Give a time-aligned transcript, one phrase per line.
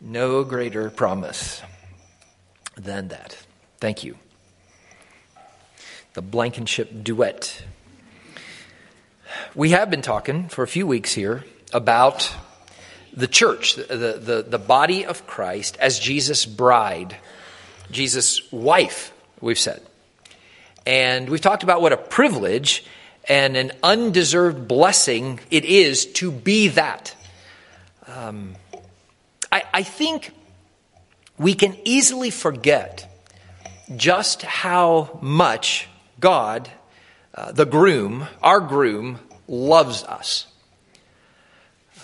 [0.00, 1.60] No greater promise
[2.76, 3.36] than that.
[3.78, 4.16] Thank you.
[6.14, 7.64] The Blankenship duet.
[9.54, 12.32] We have been talking for a few weeks here about
[13.12, 17.16] the church, the, the, the body of Christ, as Jesus' bride,
[17.90, 19.82] Jesus' wife, we've said.
[20.86, 22.84] And we've talked about what a privilege
[23.28, 27.14] and an undeserved blessing it is to be that.
[28.06, 28.54] Um,
[29.78, 30.32] I, think
[31.38, 33.08] we can easily forget
[33.94, 35.86] just how much
[36.18, 36.68] God,
[37.32, 40.48] uh, the groom, our groom, loves us.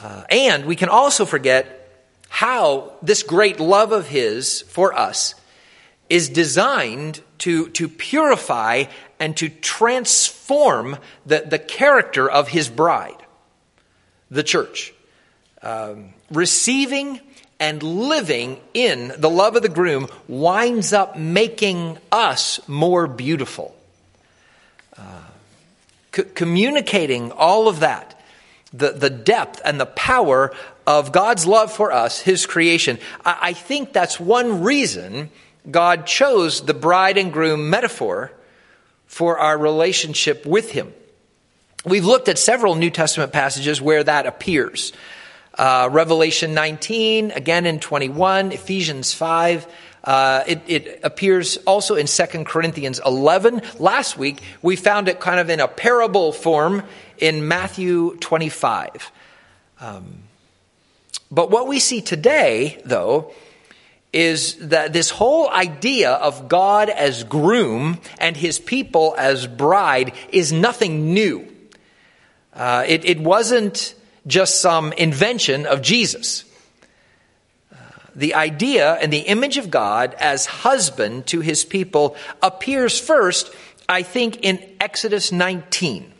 [0.00, 5.34] Uh, and we can also forget how this great love of His for us
[6.09, 8.84] is designed to, to purify
[9.19, 13.20] and to transform the, the character of His bride,
[14.30, 14.95] the church.
[15.61, 17.20] Um, receiving
[17.64, 23.75] and living in the love of the groom winds up making us more beautiful.
[24.98, 25.22] Uh,
[26.14, 28.20] c- communicating all of that,
[28.74, 30.55] the, the depth and the power
[30.86, 32.98] of God's love for us, His creation.
[33.24, 35.30] I, I think that's one reason
[35.70, 38.30] God chose the bride and groom metaphor
[39.06, 40.92] for our relationship with Him.
[41.86, 44.92] We've looked at several New Testament passages where that appears.
[45.56, 49.66] Uh, Revelation 19, again in 21, Ephesians 5.
[50.02, 53.62] Uh, it, it, appears also in 2 Corinthians 11.
[53.78, 56.83] Last week, we found it kind of in a parable form
[57.19, 59.12] in Matthew 25.
[59.80, 60.24] Um,
[61.30, 63.33] but what we see today, though,
[64.12, 70.52] is that this whole idea of God as groom and his people as bride is
[70.52, 71.48] nothing new.
[72.52, 73.94] Uh, it, it wasn't
[74.27, 76.44] just some invention of Jesus.
[77.72, 77.77] Uh,
[78.14, 83.55] the idea and the image of God as husband to his people appears first,
[83.89, 86.12] I think, in Exodus 19.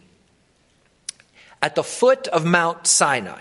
[1.62, 3.41] At the foot of Mount Sinai,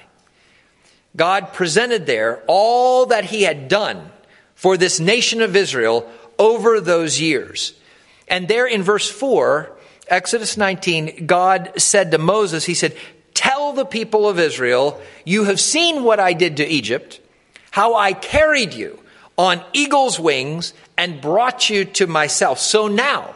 [1.15, 4.11] God presented there all that he had done
[4.55, 6.09] for this nation of Israel
[6.39, 7.73] over those years.
[8.27, 9.71] And there in verse 4,
[10.07, 12.95] Exodus 19, God said to Moses, He said,
[13.33, 17.19] Tell the people of Israel, you have seen what I did to Egypt,
[17.71, 18.99] how I carried you
[19.37, 22.59] on eagle's wings and brought you to myself.
[22.59, 23.33] So now,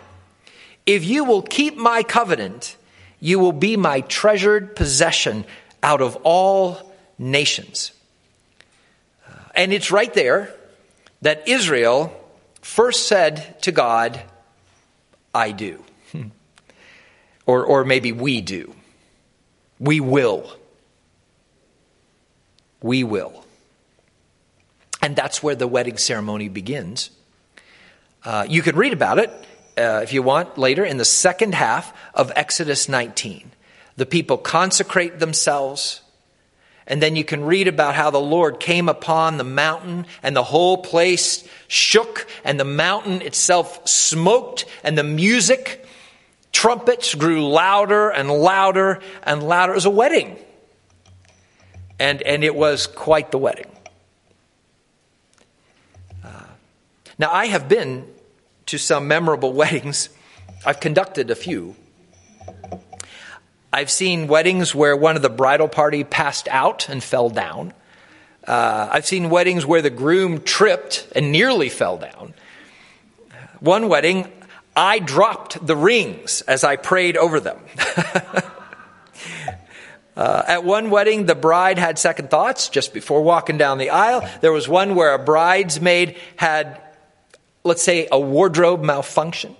[0.85, 2.77] if you will keep my covenant,
[3.19, 5.45] you will be my treasured possession
[5.81, 7.91] out of all nations.
[9.27, 10.53] Uh, and it's right there
[11.21, 12.13] that Israel
[12.61, 14.21] first said to God,
[15.33, 15.83] I do.
[17.45, 18.75] or, or maybe we do.
[19.79, 20.51] We will.
[22.81, 23.45] We will.
[25.01, 27.11] And that's where the wedding ceremony begins.
[28.23, 29.29] Uh, you can read about it,
[29.77, 33.51] uh, if you want, later in the second half of Exodus 19.
[33.95, 36.01] The people consecrate themselves.
[36.87, 40.43] And then you can read about how the Lord came upon the mountain and the
[40.43, 45.85] whole place shook and the mountain itself smoked and the music
[46.57, 49.73] trumpets grew louder and louder and louder.
[49.73, 50.39] It was a wedding.
[51.99, 53.67] And, and it was quite the wedding.
[56.25, 56.45] Uh,
[57.19, 58.07] now, I have been
[58.65, 60.09] to some memorable weddings.
[60.65, 61.75] I've conducted a few.
[63.71, 67.71] I've seen weddings where one of the bridal party passed out and fell down.
[68.47, 72.33] Uh, I've seen weddings where the groom tripped and nearly fell down.
[73.59, 74.31] One wedding,
[74.77, 77.57] I dropped the rings as I prayed over them.
[80.15, 84.29] uh, at one wedding, the bride had second thoughts just before walking down the aisle.
[84.41, 86.79] There was one where a bridesmaid had,
[87.63, 89.55] let's say, a wardrobe malfunction.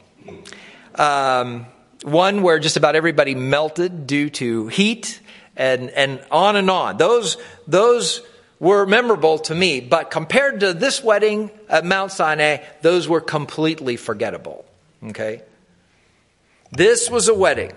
[0.94, 1.66] Um,
[2.04, 5.20] one where just about everybody melted due to heat,
[5.56, 6.98] and, and on and on.
[6.98, 8.22] Those, those
[8.60, 13.98] were memorable to me, but compared to this wedding at Mount Sinai, those were completely
[13.98, 14.67] forgettable.
[15.10, 15.42] Okay?
[16.72, 17.72] This was a wedding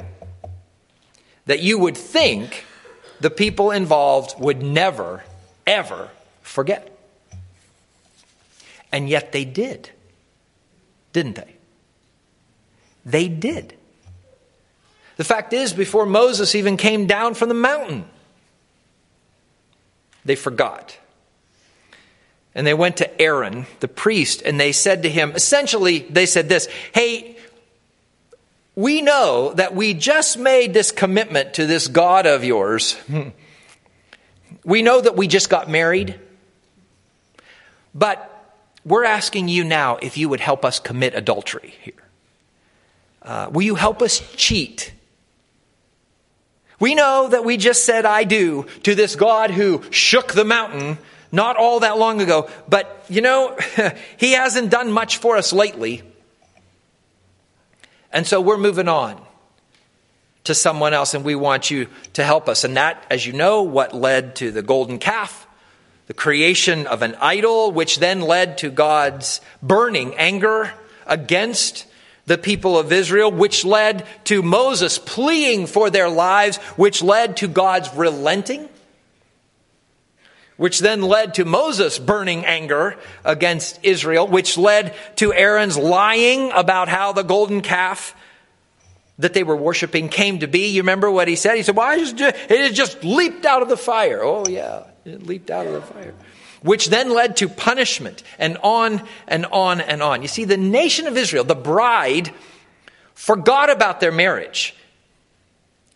[1.46, 2.64] that you would think
[3.20, 5.22] the people involved would never,
[5.66, 6.10] ever
[6.42, 6.96] forget.
[8.92, 9.90] And yet they did,
[11.12, 11.54] didn't they?
[13.04, 13.74] They did.
[15.16, 18.06] The fact is, before Moses even came down from the mountain,
[20.24, 20.98] they forgot.
[22.55, 26.49] And they went to Aaron, the priest, and they said to him, essentially, they said
[26.49, 27.37] this Hey,
[28.75, 32.97] we know that we just made this commitment to this God of yours.
[34.64, 36.19] We know that we just got married.
[37.94, 38.26] But
[38.85, 41.94] we're asking you now if you would help us commit adultery here.
[43.23, 44.93] Uh, will you help us cheat?
[46.79, 50.99] We know that we just said, I do to this God who shook the mountain
[51.32, 53.56] not all that long ago, but you know,
[54.16, 56.02] he hasn't done much for us lately.
[58.12, 59.20] And so we're moving on
[60.44, 62.64] to someone else, and we want you to help us.
[62.64, 65.46] And that, as you know, what led to the golden calf,
[66.06, 70.72] the creation of an idol, which then led to God's burning anger
[71.06, 71.86] against
[72.26, 77.48] the people of Israel, which led to Moses pleading for their lives, which led to
[77.48, 78.68] God's relenting,
[80.60, 86.86] which then led to Moses burning anger against Israel, which led to Aaron's lying about
[86.90, 88.14] how the golden calf
[89.16, 90.66] that they were worshiping came to be.
[90.66, 91.56] You remember what he said?
[91.56, 92.20] He said, Well, just,
[92.50, 94.22] it just leaped out of the fire.
[94.22, 96.12] Oh, yeah, it leaped out of the fire.
[96.60, 100.20] Which then led to punishment and on and on and on.
[100.20, 102.34] You see, the nation of Israel, the bride,
[103.14, 104.74] forgot about their marriage.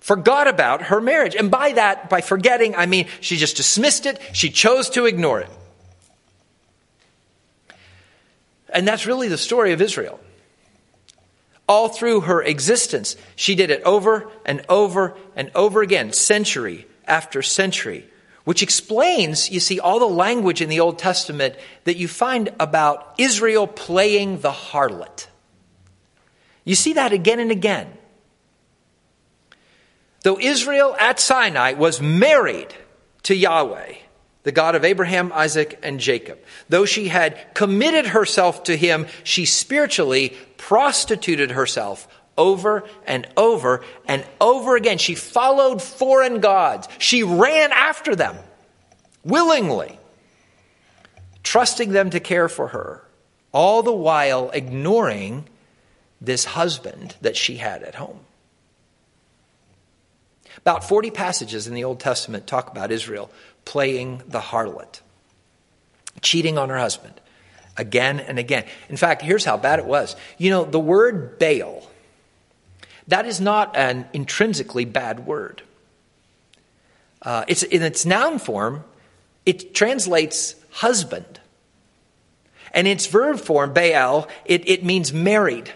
[0.05, 1.35] Forgot about her marriage.
[1.35, 4.21] And by that, by forgetting, I mean she just dismissed it.
[4.35, 5.49] She chose to ignore it.
[8.69, 10.21] And that's really the story of Israel.
[11.67, 17.41] All through her existence, she did it over and over and over again, century after
[17.41, 18.05] century,
[18.45, 21.55] which explains, you see, all the language in the Old Testament
[21.85, 25.29] that you find about Israel playing the harlot.
[26.63, 27.91] You see that again and again.
[30.25, 32.75] Though Israel at Sinai was married
[33.25, 33.93] to Yahweh,
[34.43, 36.39] the God of Abraham, Isaac, and Jacob.
[36.71, 44.25] Though she had committed herself to him, she spiritually prostituted herself over and over and
[44.41, 44.97] over again.
[44.97, 46.89] She followed foreign gods.
[46.99, 48.37] She ran after them
[49.25, 49.99] willingly,
[51.43, 53.07] trusting them to care for her,
[53.53, 55.47] all the while ignoring
[56.19, 58.21] this husband that she had at home.
[60.65, 63.31] About 40 passages in the Old Testament talk about Israel
[63.67, 65.03] playing the harlot,
[66.23, 67.21] cheating on her husband
[67.77, 68.65] again and again.
[68.89, 70.17] In fact, here's how bad it was.
[70.39, 71.87] You know, the word Baal,
[73.09, 75.61] that is not an intrinsically bad word.
[77.21, 78.85] Uh, it's in its noun form,
[79.45, 81.41] it translates husband.
[82.73, 85.71] And its verb form, Baal, it, it means married.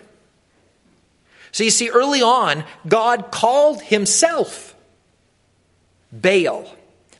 [1.52, 4.67] So you see, early on, God called himself
[6.12, 6.74] Baal,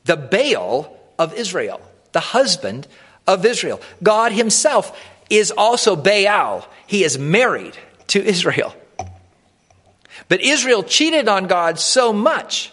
[0.04, 1.80] the Baal of Israel,
[2.12, 2.86] the husband
[3.26, 3.80] of Israel.
[4.02, 4.98] God himself
[5.28, 6.66] is also Baal.
[6.86, 7.76] He is married
[8.08, 8.74] to Israel.
[10.28, 12.72] But Israel cheated on God so much.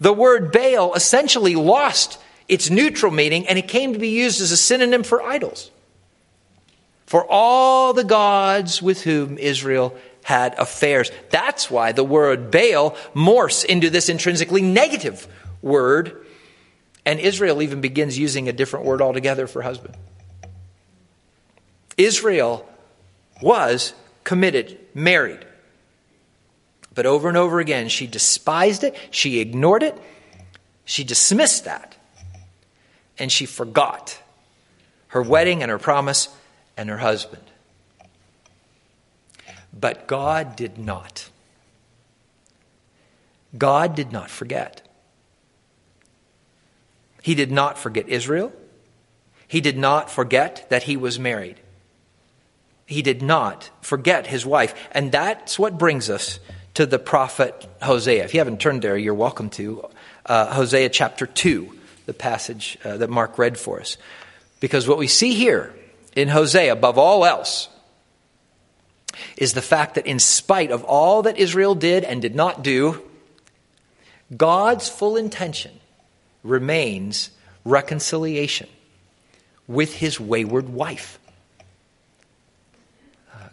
[0.00, 4.50] The word Baal essentially lost its neutral meaning and it came to be used as
[4.50, 5.70] a synonym for idols.
[7.06, 11.12] For all the gods with whom Israel had affairs.
[11.30, 15.28] That's why the word Baal morphs into this intrinsically negative
[15.62, 16.24] word
[17.06, 19.94] and Israel even begins using a different word altogether for husband.
[21.96, 22.68] Israel
[23.42, 23.92] was
[24.24, 25.44] committed, married.
[26.94, 30.00] But over and over again, she despised it, she ignored it,
[30.84, 31.96] she dismissed that,
[33.18, 34.18] and she forgot
[35.08, 36.28] her wedding and her promise
[36.76, 37.42] and her husband.
[39.78, 41.30] But God did not.
[43.56, 44.82] God did not forget.
[47.22, 48.52] He did not forget Israel.
[49.48, 51.60] He did not forget that he was married.
[52.86, 54.74] He did not forget his wife.
[54.92, 56.38] And that's what brings us
[56.74, 58.24] to the prophet Hosea.
[58.24, 59.88] If you haven't turned there, you're welcome to.
[60.26, 63.96] Uh, Hosea chapter 2, the passage uh, that Mark read for us.
[64.60, 65.74] Because what we see here
[66.16, 67.68] in Hosea, above all else,
[69.36, 73.02] is the fact that in spite of all that Israel did and did not do,
[74.36, 75.72] God's full intention
[76.42, 77.30] remains
[77.64, 78.68] reconciliation
[79.66, 81.18] with his wayward wife.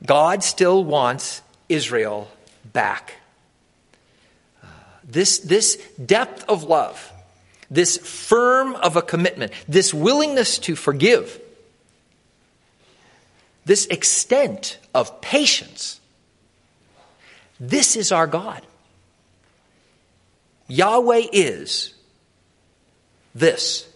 [0.06, 2.30] God still wants Israel
[2.74, 3.16] back.
[4.62, 4.68] Uh,
[5.04, 7.12] this, this depth of love,
[7.70, 11.41] this firm of a commitment, this willingness to forgive,
[13.66, 16.00] this extent of patience,
[17.60, 18.62] this is our God.
[20.68, 21.94] Yahweh is
[23.36, 23.88] this.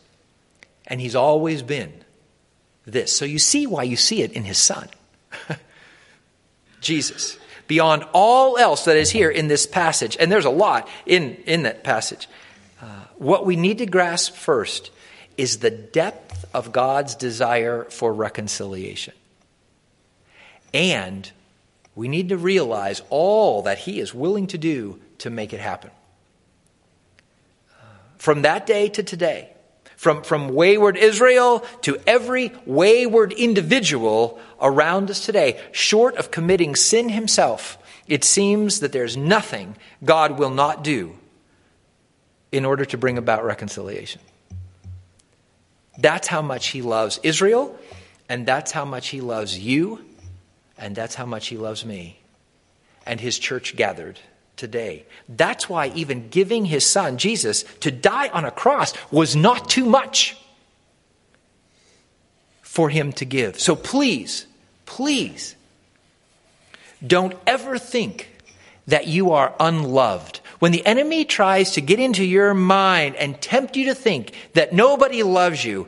[0.87, 1.91] And he's always been
[2.85, 3.11] this.
[3.11, 4.87] So you see why you see it in his son.
[6.81, 7.37] Jesus.
[7.67, 11.63] Beyond all else that is here in this passage, and there's a lot in, in
[11.63, 12.29] that passage,
[12.79, 14.91] uh, what we need to grasp first
[15.37, 19.13] is the depth depth of God's desire for reconciliation.
[20.75, 21.31] And
[21.95, 25.89] we need to realize all that He is willing to do to make it happen.
[28.17, 29.51] From that day to today,
[29.95, 37.07] from, from wayward Israel to every wayward individual around us today, short of committing sin
[37.07, 41.15] himself, it seems that there's nothing God will not do
[42.51, 44.19] in order to bring about reconciliation.
[45.97, 47.79] That's how much He loves Israel,
[48.27, 50.03] and that's how much He loves you,
[50.77, 52.19] and that's how much He loves me
[53.05, 54.19] and His church gathered
[54.57, 55.05] today.
[55.29, 59.85] That's why even giving His Son, Jesus, to die on a cross was not too
[59.85, 60.37] much
[62.61, 63.59] for Him to give.
[63.59, 64.45] So please,
[64.85, 65.55] please,
[67.05, 68.31] don't ever think
[68.87, 70.41] that you are unloved.
[70.59, 74.73] When the enemy tries to get into your mind and tempt you to think that
[74.73, 75.87] nobody loves you,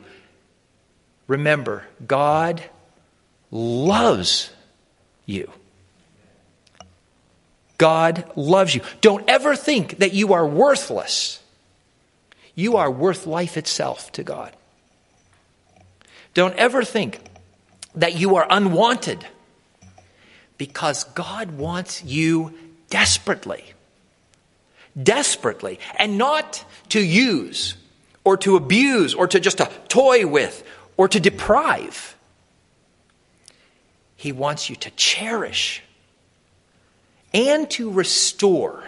[1.26, 2.62] remember, God
[3.50, 4.50] loves
[5.28, 5.50] you.
[7.76, 8.80] God loves you.
[9.00, 11.40] Don't ever think that you are worthless.
[12.56, 14.52] You are worth life itself to God.
[16.34, 17.20] Don't ever think
[17.94, 19.24] that you are unwanted
[20.56, 22.52] because God wants you
[22.90, 23.64] desperately.
[25.00, 25.78] Desperately.
[25.96, 27.76] And not to use
[28.24, 30.64] or to abuse or to just to toy with
[30.96, 32.16] or to deprive.
[34.18, 35.80] He wants you to cherish
[37.32, 38.82] and to restore,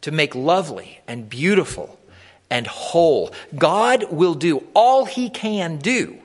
[0.00, 2.00] to make lovely and beautiful
[2.48, 3.34] and whole.
[3.54, 6.16] God will do all He can do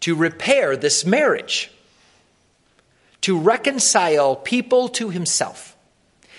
[0.00, 1.70] to repair this marriage,
[3.22, 5.74] to reconcile people to Himself.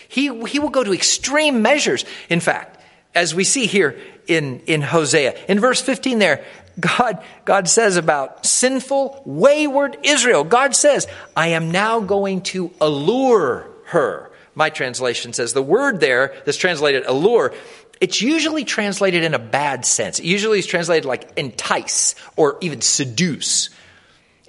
[0.07, 2.05] He, he will go to extreme measures.
[2.29, 2.79] In fact,
[3.15, 6.45] as we see here in, in Hosea, in verse 15 there,
[6.79, 13.67] God, God says about sinful, wayward Israel, God says, I am now going to allure
[13.85, 14.31] her.
[14.55, 17.53] My translation says the word there that's translated allure,
[18.01, 20.19] it's usually translated in a bad sense.
[20.19, 23.69] It usually is translated like entice or even seduce.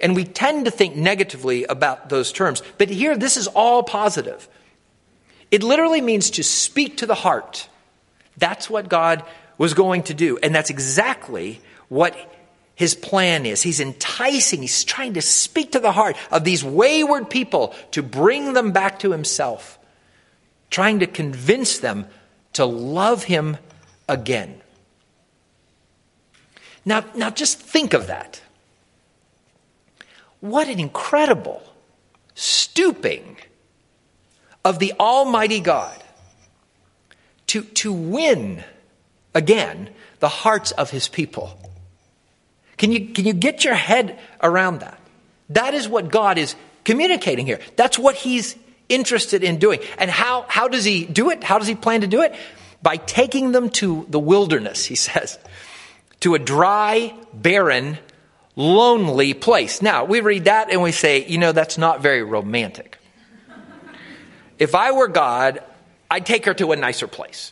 [0.01, 2.61] And we tend to think negatively about those terms.
[2.77, 4.47] But here, this is all positive.
[5.51, 7.69] It literally means to speak to the heart.
[8.37, 9.23] That's what God
[9.57, 10.37] was going to do.
[10.37, 12.15] And that's exactly what
[12.75, 13.61] his plan is.
[13.61, 18.53] He's enticing, he's trying to speak to the heart of these wayward people to bring
[18.53, 19.79] them back to himself,
[20.69, 22.07] trying to convince them
[22.53, 23.57] to love him
[24.07, 24.61] again.
[26.83, 28.41] Now, now just think of that.
[30.39, 31.63] What an incredible
[32.35, 33.37] stooping
[34.63, 36.03] of the Almighty God
[37.47, 38.63] to, to win
[39.33, 39.89] again
[40.19, 41.64] the hearts of his people.
[42.77, 44.99] Can you, can you get your head around that?
[45.49, 47.59] That is what God is communicating here.
[47.75, 48.55] That's what He's
[48.89, 49.79] interested in doing.
[49.97, 51.43] And how, how does He do it?
[51.43, 52.35] How does He plan to do it?
[52.81, 55.37] By taking them to the wilderness, He says,
[56.21, 57.97] to a dry, barren,
[58.55, 59.81] lonely place.
[59.81, 62.97] Now, we read that and we say, you know, that's not very romantic.
[64.57, 65.61] If I were God,
[66.09, 67.51] I'd take her to a nicer place.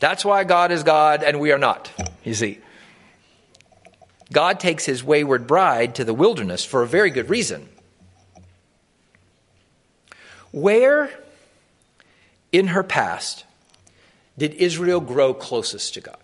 [0.00, 1.90] That's why God is God and we are not,
[2.24, 2.58] you see.
[4.32, 7.68] God takes his wayward bride to the wilderness for a very good reason.
[10.52, 11.10] Where
[12.52, 13.44] in her past
[14.38, 16.16] did Israel grow closest to God?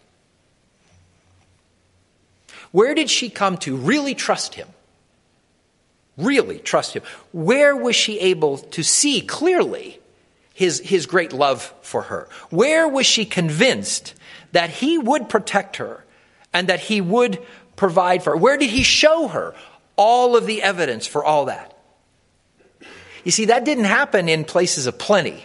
[2.72, 4.68] Where did she come to really trust him?
[6.16, 7.02] Really trust him.
[7.32, 9.98] Where was she able to see clearly
[10.54, 12.28] his, his great love for her?
[12.50, 14.14] Where was she convinced
[14.52, 16.04] that he would protect her
[16.52, 17.44] and that he would
[17.80, 18.36] provide for her?
[18.36, 19.54] Where did he show her
[19.96, 21.76] all of the evidence for all that?
[23.24, 25.42] You see, that didn't happen in places of plenty,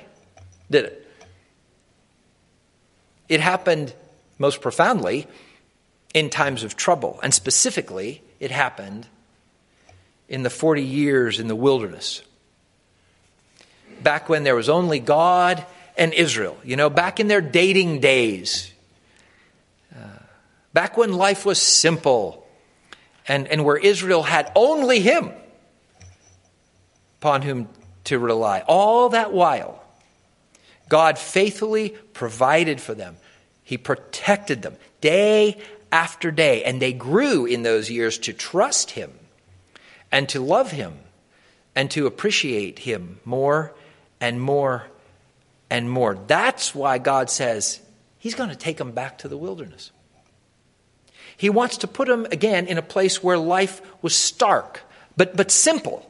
[0.69, 1.11] did it?
[3.29, 3.93] It happened
[4.37, 5.27] most profoundly
[6.13, 7.21] in times of trouble.
[7.23, 9.07] And specifically, it happened
[10.27, 12.21] in the 40 years in the wilderness.
[14.03, 15.65] Back when there was only God
[15.97, 16.57] and Israel.
[16.65, 18.73] You know, back in their dating days.
[20.75, 22.45] Back when life was simple
[23.29, 25.31] and, and where Israel had only Him
[27.21, 27.69] upon whom
[28.03, 28.61] to rely.
[28.67, 29.81] All that while,
[30.89, 33.15] God faithfully provided for them.
[33.63, 35.61] He protected them day
[35.93, 39.13] after day, and they grew in those years to trust Him
[40.11, 40.97] and to love Him
[41.73, 43.73] and to appreciate Him more
[44.19, 44.87] and more
[45.69, 46.15] and more.
[46.27, 47.79] That's why God says
[48.19, 49.91] He's going to take them back to the wilderness.
[51.37, 54.81] He wants to put them again in a place where life was stark,
[55.17, 56.09] but, but simple.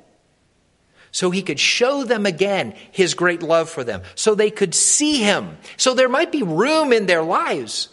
[1.11, 5.17] So he could show them again his great love for them, so they could see
[5.17, 7.89] him, so there might be room in their lives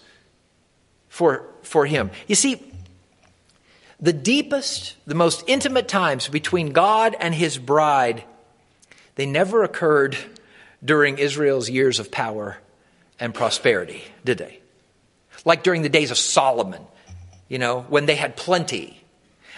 [1.08, 2.10] for, for him.
[2.26, 2.60] You see,
[4.00, 8.24] the deepest, the most intimate times between God and his bride,
[9.14, 10.16] they never occurred
[10.84, 12.58] during Israel's years of power
[13.20, 14.58] and prosperity, did they?
[15.44, 16.82] Like during the days of Solomon,
[17.52, 19.04] you know, when they had plenty.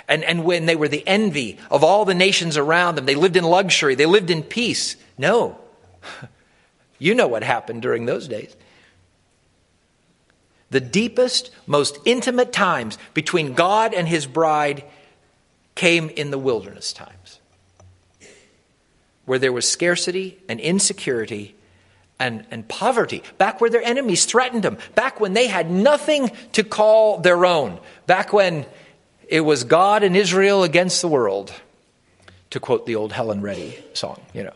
[0.08, 3.36] And, and when they were the envy of all the nations around them, they lived
[3.36, 4.96] in luxury, they lived in peace.
[5.16, 5.58] No.
[7.00, 8.54] You know what happened during those days.
[10.70, 14.84] The deepest, most intimate times between God and his bride
[15.74, 17.40] came in the wilderness times,
[19.24, 21.56] where there was scarcity and insecurity
[22.24, 26.64] and, and poverty, back where their enemies threatened them, back when they had nothing to
[26.64, 28.64] call their own, back when
[29.28, 31.52] it was God and Israel against the world,
[32.48, 34.54] to quote the old Helen Reddy song, you know.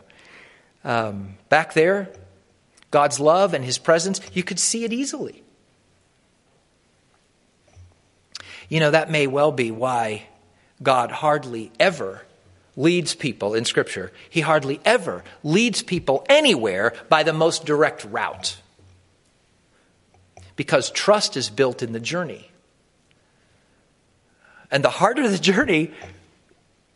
[0.83, 2.09] Um, back there,
[2.89, 5.43] God's love and his presence, you could see it easily.
[8.67, 10.23] You know, that may well be why
[10.81, 12.25] God hardly ever
[12.79, 14.09] leads people in Scripture.
[14.29, 18.57] He hardly ever leads people anywhere by the most direct route.
[20.55, 22.49] Because trust is built in the journey.
[24.71, 25.91] And the harder the journey,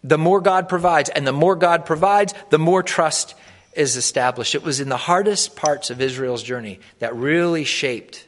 [0.05, 1.09] the more God provides.
[1.09, 3.35] And the more God provides, the more trust
[3.73, 4.55] is established.
[4.55, 8.25] It was in the hardest parts of Israel's journey that really shaped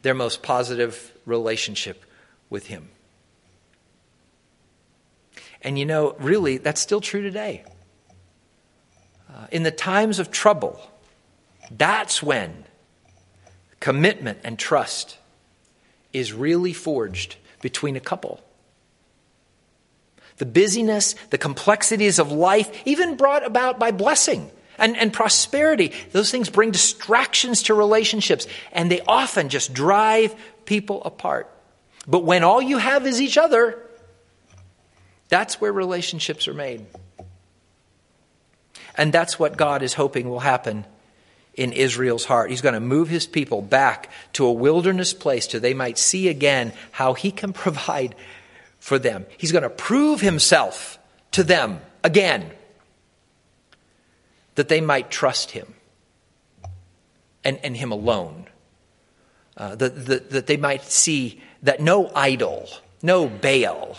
[0.00, 2.04] their most positive relationship
[2.48, 2.88] with Him.
[5.64, 7.64] And you know, really, that's still true today.
[9.28, 10.78] Uh, in the times of trouble,
[11.70, 12.64] that's when
[13.80, 15.16] commitment and trust
[16.12, 18.40] is really forged between a couple.
[20.36, 26.30] The busyness, the complexities of life, even brought about by blessing and, and prosperity, those
[26.30, 30.34] things bring distractions to relationships, and they often just drive
[30.66, 31.50] people apart.
[32.06, 33.83] But when all you have is each other,
[35.34, 36.86] that's where relationships are made.
[38.96, 40.84] And that's what God is hoping will happen
[41.54, 42.50] in Israel's heart.
[42.50, 46.28] He's going to move his people back to a wilderness place so they might see
[46.28, 48.14] again how he can provide
[48.78, 49.26] for them.
[49.36, 51.00] He's going to prove himself
[51.32, 52.52] to them again
[54.54, 55.74] that they might trust him
[57.42, 58.46] and, and him alone.
[59.56, 62.68] Uh, that, that, that they might see that no idol,
[63.02, 63.96] no Baal,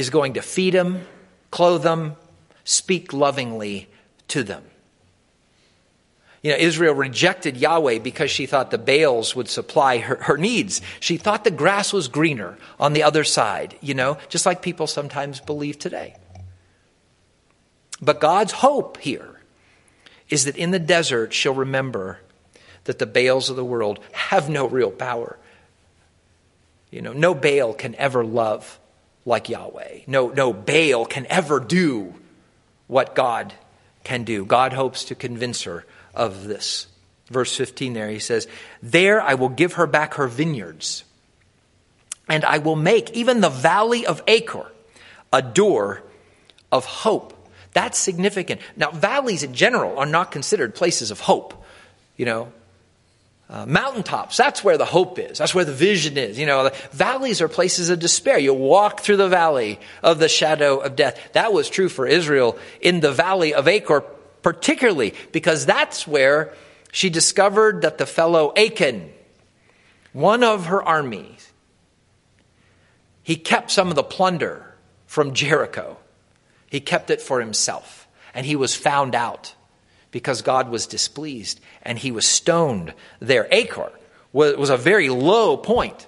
[0.00, 1.06] is going to feed them,
[1.50, 2.16] clothe them,
[2.64, 3.88] speak lovingly
[4.28, 4.64] to them.
[6.42, 10.80] You know, Israel rejected Yahweh because she thought the Baals would supply her, her needs.
[10.98, 14.86] She thought the grass was greener on the other side, you know, just like people
[14.86, 16.16] sometimes believe today.
[18.00, 19.42] But God's hope here
[20.30, 22.20] is that in the desert she'll remember
[22.84, 25.38] that the Baals of the world have no real power.
[26.90, 28.79] You know, no Baal can ever love
[29.24, 30.00] like Yahweh.
[30.06, 32.14] No, no Baal can ever do
[32.86, 33.54] what God
[34.04, 34.44] can do.
[34.44, 36.86] God hopes to convince her of this.
[37.28, 38.48] Verse 15 there, he says,
[38.82, 41.04] There I will give her back her vineyards,
[42.28, 44.66] and I will make even the valley of Achor
[45.32, 46.02] a door
[46.72, 47.36] of hope.
[47.72, 48.60] That's significant.
[48.76, 51.64] Now, valleys in general are not considered places of hope.
[52.16, 52.52] You know,
[53.50, 55.38] uh, mountaintops, that's where the hope is.
[55.38, 56.38] That's where the vision is.
[56.38, 58.38] You know, valleys are places of despair.
[58.38, 61.32] You walk through the valley of the shadow of death.
[61.32, 64.02] That was true for Israel in the valley of Achor,
[64.42, 66.54] particularly because that's where
[66.92, 69.12] she discovered that the fellow Achan,
[70.12, 71.52] one of her armies,
[73.24, 74.74] he kept some of the plunder
[75.06, 75.96] from Jericho.
[76.68, 78.06] He kept it for himself.
[78.32, 79.54] And he was found out
[80.10, 83.46] because God was displeased and he was stoned there.
[83.50, 83.92] Achor
[84.32, 86.06] was a very low point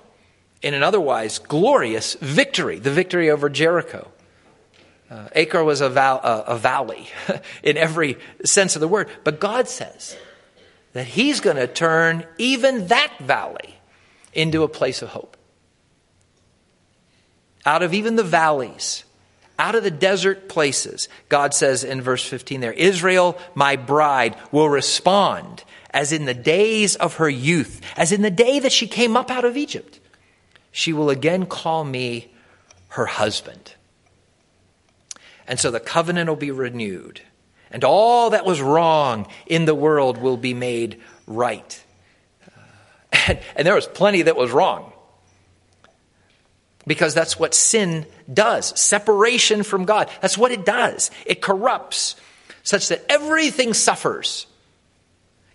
[0.61, 4.09] in an otherwise glorious victory, the victory over Jericho.
[5.11, 7.09] Uh, Achor was a, val- a valley
[7.63, 9.09] in every sense of the word.
[9.25, 10.17] But God says
[10.93, 13.77] that he's going to turn even that valley
[14.33, 15.37] into a place of hope.
[17.67, 19.05] Out of even the valleys,
[19.59, 24.69] out of the desert places, God says in verse 15 there, Israel, my bride, will
[24.69, 29.17] respond as in the days of her youth, as in the day that she came
[29.17, 30.01] up out of Egypt.
[30.71, 32.33] She will again call me
[32.89, 33.75] her husband.
[35.47, 37.21] And so the covenant will be renewed,
[37.71, 41.85] and all that was wrong in the world will be made right.
[43.29, 44.92] And, and there was plenty that was wrong.
[46.87, 50.11] Because that's what sin does separation from God.
[50.21, 51.11] That's what it does.
[51.27, 52.17] It corrupts
[52.63, 54.47] such that everything suffers.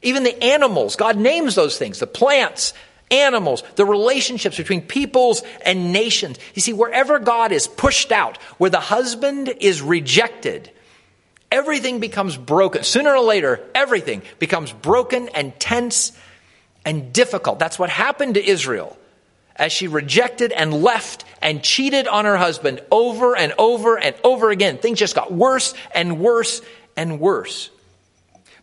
[0.02, 2.74] Even the animals, God names those things the plants,
[3.10, 6.38] animals, the relationships between peoples and nations.
[6.54, 10.72] You see, wherever God is pushed out, where the husband is rejected,
[11.52, 12.84] everything becomes broken.
[12.84, 16.12] Sooner or later, everything becomes broken and tense
[16.86, 17.60] and difficult.
[17.60, 18.98] That's what happened to Israel
[19.58, 24.52] as she rejected and left and cheated on her husband over and over and over
[24.52, 24.78] again.
[24.78, 26.62] Things just got worse and worse
[26.96, 27.70] and worse.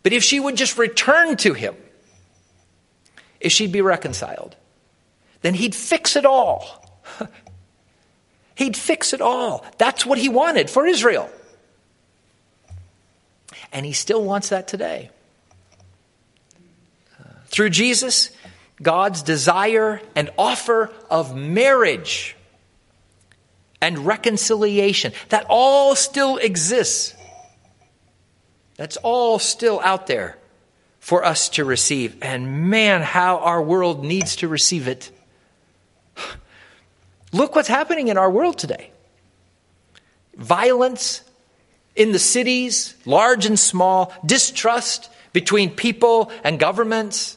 [0.03, 1.75] But if she would just return to him,
[3.39, 4.55] if she'd be reconciled,
[5.41, 6.99] then he'd fix it all.
[8.55, 9.65] he'd fix it all.
[9.77, 11.29] That's what he wanted for Israel.
[13.71, 15.09] And he still wants that today.
[17.19, 18.31] Uh, through Jesus,
[18.81, 22.35] God's desire and offer of marriage
[23.81, 25.13] and reconciliation.
[25.29, 27.13] That all still exists.
[28.75, 30.37] That's all still out there
[30.99, 32.17] for us to receive.
[32.21, 35.11] And man, how our world needs to receive it.
[37.31, 38.91] Look what's happening in our world today
[40.35, 41.21] violence
[41.95, 47.34] in the cities, large and small, distrust between people and governments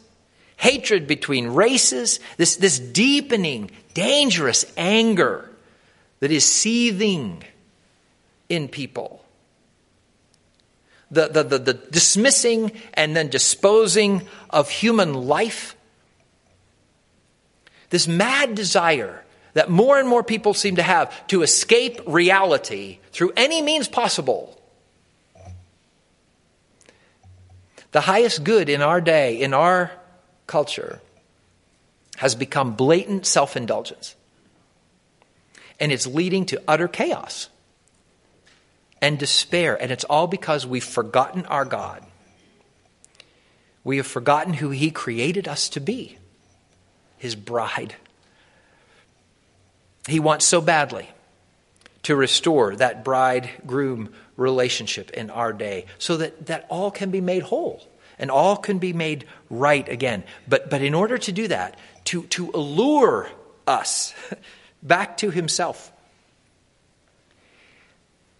[0.58, 5.48] hatred between races, this, this deepening, dangerous anger
[6.20, 7.42] that is seething
[8.48, 9.24] in people.
[11.10, 15.74] The, the, the, the dismissing and then disposing of human life.
[17.90, 23.32] This mad desire that more and more people seem to have to escape reality through
[23.36, 24.60] any means possible.
[27.92, 29.92] The highest good in our day, in our
[30.48, 31.00] culture
[32.16, 34.16] has become blatant self indulgence.
[35.78, 37.48] And it's leading to utter chaos
[39.00, 39.80] and despair.
[39.80, 42.04] And it's all because we've forgotten our God.
[43.84, 46.18] We have forgotten who He created us to be
[47.16, 47.94] His bride.
[50.08, 51.08] He wants so badly
[52.02, 57.20] to restore that bride groom relationship in our day so that, that all can be
[57.20, 57.87] made whole
[58.18, 60.24] and all can be made right again.
[60.46, 63.28] But, but in order to do that, to, to allure
[63.66, 64.14] us
[64.83, 65.92] back to Himself,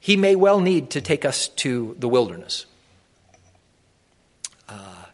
[0.01, 2.67] He may well need to take us to the wilderness
[4.69, 5.05] uh,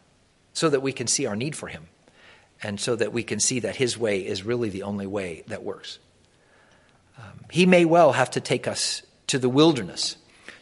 [0.52, 1.86] so that we can see our need for Him
[2.62, 5.62] and so that we can see that His way is really the only way that
[5.62, 5.98] works.
[7.18, 10.16] Um, he may well have to take us to the wilderness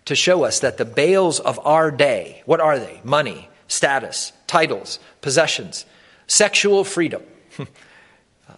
[0.05, 3.01] to show us that the Baals of our day, what are they?
[3.05, 5.87] Money, status, titles, possessions,
[6.27, 7.23] sexual freedom,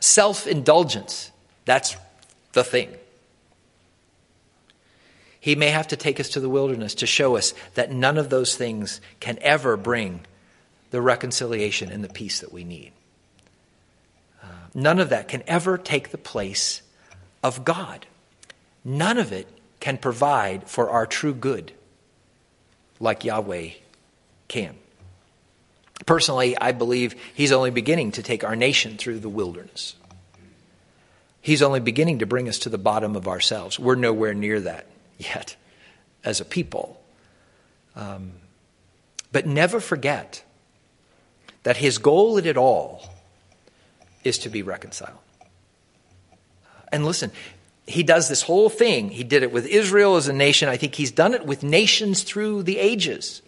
[0.01, 1.31] self indulgence.
[1.67, 1.97] That's
[2.53, 2.93] the thing.
[5.39, 8.29] He may have to take us to the wilderness to show us that none of
[8.29, 10.21] those things can ever bring
[10.91, 12.93] the reconciliation and the peace that we need.
[14.43, 16.83] Uh, none of that can ever take the place
[17.43, 18.07] of God.
[18.85, 19.47] None of it
[19.79, 21.73] can provide for our true good
[22.99, 23.71] like Yahweh
[24.49, 24.77] can.
[26.07, 29.95] Personally, I believe he's only beginning to take our nation through the wilderness.
[31.41, 33.79] He's only beginning to bring us to the bottom of ourselves.
[33.79, 34.87] We're nowhere near that
[35.19, 35.57] yet
[36.25, 37.01] as a people.
[37.95, 38.33] Um,
[39.31, 40.43] but never forget
[41.63, 43.09] that his goal in it all
[44.25, 45.19] is to be reconciled.
[46.91, 47.31] And listen,
[47.87, 49.11] he does this whole thing.
[49.11, 50.69] He did it with Israel as a nation.
[50.69, 53.43] I think he's done it with nations through the ages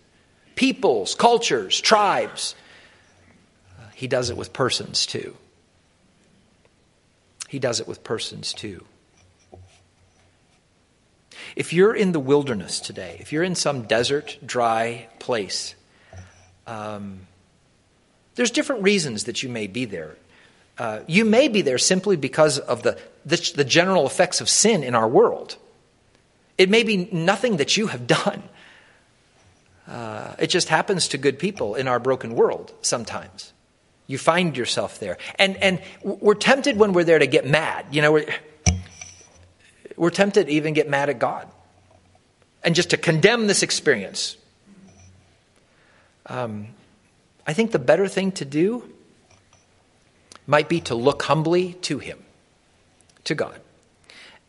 [0.56, 2.56] peoples, cultures, tribes.
[3.94, 5.36] He does it with persons too.
[7.48, 8.84] He does it with persons too.
[11.54, 15.74] If you're in the wilderness today, if you're in some desert, dry place,
[16.66, 17.20] um,
[18.34, 20.16] there's different reasons that you may be there.
[20.78, 24.82] Uh, you may be there simply because of the, the, the general effects of sin
[24.82, 25.56] in our world.
[26.58, 28.42] It may be nothing that you have done.
[29.88, 33.52] Uh, it just happens to good people in our broken world sometimes.
[34.06, 35.18] You find yourself there.
[35.38, 37.86] And, and we're tempted when we're there to get mad.
[37.90, 38.26] You know, we're,
[39.96, 41.48] we're tempted to even get mad at God
[42.62, 44.36] and just to condemn this experience.
[46.26, 46.68] Um,
[47.46, 48.92] I think the better thing to do
[50.46, 52.18] might be to look humbly to Him,
[53.24, 53.60] to God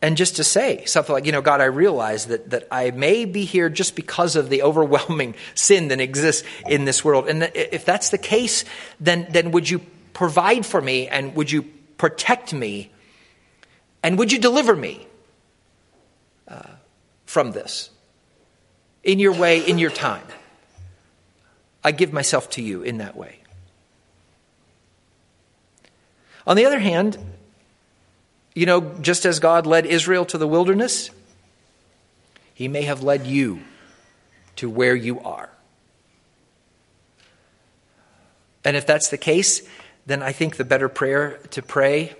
[0.00, 3.24] and just to say something like, you know, God, I realize that, that I may
[3.24, 7.28] be here just because of the overwhelming sin that exists in this world.
[7.28, 8.64] And if that's the case,
[9.00, 9.80] then, then would you
[10.12, 11.62] provide for me and would you
[11.96, 12.90] protect me
[14.02, 15.06] And would you deliver me
[16.46, 16.62] uh,
[17.26, 17.90] from this
[19.02, 20.22] in your way, in your time?
[21.82, 23.40] I give myself to you in that way.
[26.46, 27.18] On the other hand,
[28.58, 31.10] you know, just as God led Israel to the wilderness,
[32.54, 33.60] He may have led you
[34.56, 35.48] to where you are.
[38.64, 39.62] And if that's the case,
[40.06, 42.16] then I think the better prayer to pray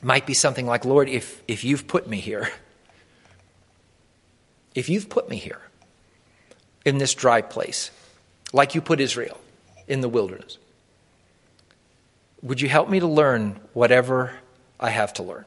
[0.00, 2.48] might be something like Lord, if, if you've put me here,
[4.74, 5.60] if you've put me here
[6.86, 7.90] in this dry place,
[8.54, 9.38] like you put Israel
[9.86, 10.56] in the wilderness,
[12.40, 14.32] would you help me to learn whatever
[14.78, 15.44] I have to learn?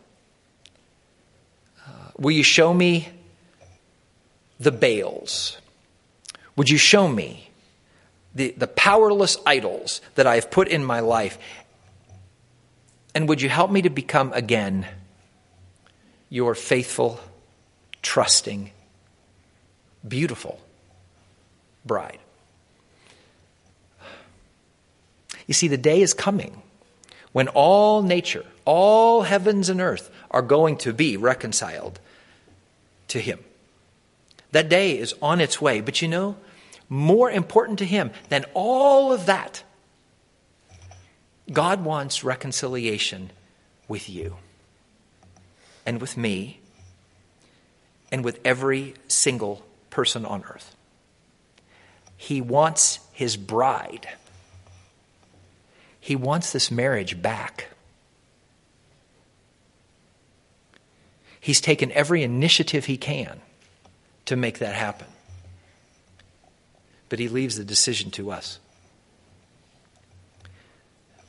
[1.85, 3.09] Uh, will you show me
[4.59, 5.57] the Baals?
[6.55, 7.49] Would you show me
[8.35, 11.37] the, the powerless idols that I have put in my life?
[13.15, 14.85] And would you help me to become again
[16.29, 17.19] your faithful,
[18.01, 18.71] trusting,
[20.07, 20.59] beautiful
[21.85, 22.19] bride?
[25.47, 26.61] You see, the day is coming
[27.31, 31.99] when all nature, all heavens and earth are going to be reconciled
[33.09, 33.39] to Him.
[34.51, 35.81] That day is on its way.
[35.81, 36.37] But you know,
[36.87, 39.63] more important to Him than all of that,
[41.51, 43.31] God wants reconciliation
[43.87, 44.37] with you
[45.85, 46.59] and with me
[48.11, 50.75] and with every single person on earth.
[52.17, 54.07] He wants His bride
[55.99, 57.67] he wants this marriage back.
[61.39, 63.41] He's taken every initiative he can
[64.25, 65.07] to make that happen.
[67.07, 68.59] But he leaves the decision to us.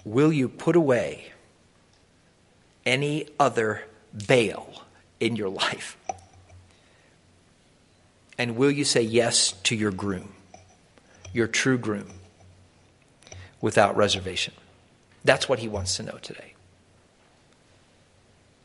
[0.05, 1.33] Will you put away
[2.85, 4.83] any other Baal
[5.21, 5.97] in your life?
[8.39, 10.33] And will you say yes to your groom,
[11.33, 12.09] your true groom,
[13.61, 14.55] without reservation?
[15.25, 16.55] That's what he wants to know today.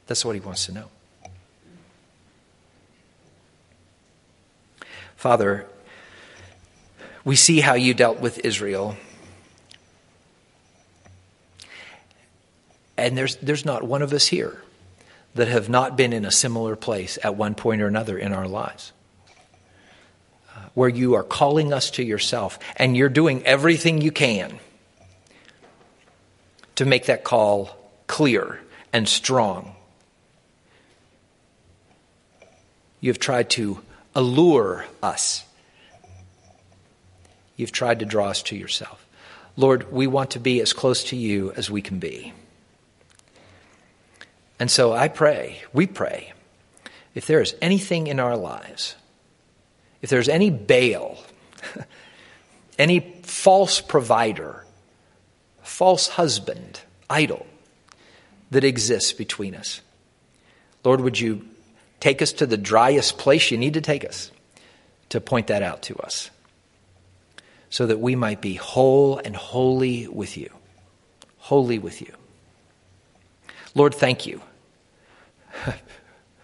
[0.08, 0.89] That's what he wants to know.
[5.15, 5.65] Father,
[7.24, 8.96] we see how you dealt with Israel.
[12.98, 14.62] And there's, there's not one of us here
[15.34, 18.48] that have not been in a similar place at one point or another in our
[18.48, 18.94] lives.
[20.56, 24.60] Uh, where you are calling us to yourself and you're doing everything you can
[26.75, 27.75] to make that call
[28.07, 28.59] clear
[28.91, 29.75] and strong.
[32.99, 33.79] You have tried to
[34.13, 35.43] allure us.
[37.57, 39.05] You've tried to draw us to yourself.
[39.57, 42.33] Lord, we want to be as close to you as we can be.
[44.59, 46.33] And so I pray, we pray,
[47.13, 48.95] if there is anything in our lives,
[50.01, 51.17] if there's any Baal,
[52.79, 54.64] any false provider,
[55.75, 57.45] false husband, idol
[58.49, 59.81] that exists between us.
[60.85, 61.45] Lord, would you
[61.99, 64.31] take us to the driest place you need to take us
[65.09, 66.31] to point that out to us
[67.69, 70.49] so that we might be whole and holy with you.
[71.39, 72.13] Holy with you.
[73.73, 74.41] Lord, thank you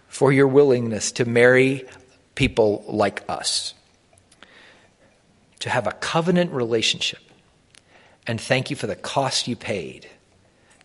[0.08, 1.88] for your willingness to marry
[2.34, 3.72] people like us,
[5.60, 7.31] to have a covenant relationship
[8.26, 10.08] and thank you for the cost you paid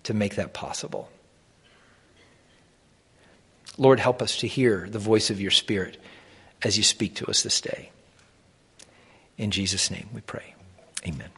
[0.03, 1.09] to make that possible.
[3.77, 5.97] Lord, help us to hear the voice of your Spirit
[6.63, 7.91] as you speak to us this day.
[9.37, 10.55] In Jesus' name we pray.
[11.05, 11.29] Amen.